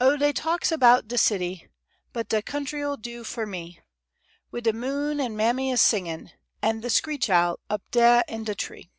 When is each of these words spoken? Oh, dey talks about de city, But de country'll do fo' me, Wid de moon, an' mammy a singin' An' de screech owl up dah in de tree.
Oh, 0.00 0.16
dey 0.16 0.32
talks 0.32 0.72
about 0.72 1.06
de 1.06 1.18
city, 1.18 1.68
But 2.14 2.30
de 2.30 2.40
country'll 2.40 2.96
do 2.96 3.24
fo' 3.24 3.44
me, 3.44 3.78
Wid 4.50 4.64
de 4.64 4.72
moon, 4.72 5.20
an' 5.20 5.36
mammy 5.36 5.70
a 5.70 5.76
singin' 5.76 6.30
An' 6.62 6.80
de 6.80 6.88
screech 6.88 7.28
owl 7.28 7.58
up 7.68 7.82
dah 7.90 8.22
in 8.26 8.44
de 8.44 8.54
tree. 8.54 8.90